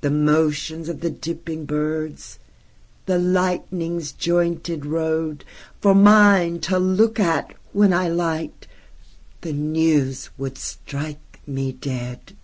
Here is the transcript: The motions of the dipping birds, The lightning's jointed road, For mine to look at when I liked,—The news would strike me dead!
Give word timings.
The 0.00 0.08
motions 0.10 0.88
of 0.88 1.00
the 1.00 1.10
dipping 1.10 1.66
birds, 1.66 2.38
The 3.04 3.18
lightning's 3.18 4.10
jointed 4.10 4.86
road, 4.86 5.44
For 5.82 5.94
mine 5.94 6.60
to 6.60 6.78
look 6.78 7.20
at 7.20 7.52
when 7.74 7.92
I 7.92 8.08
liked,—The 8.08 9.52
news 9.52 10.30
would 10.38 10.56
strike 10.56 11.40
me 11.46 11.72
dead! 11.72 12.34